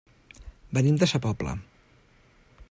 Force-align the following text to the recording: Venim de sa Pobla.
Venim 0.77 0.97
de 1.03 1.09
sa 1.11 1.21
Pobla. 1.27 1.55